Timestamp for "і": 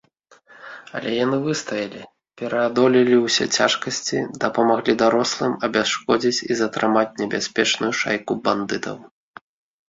6.49-6.59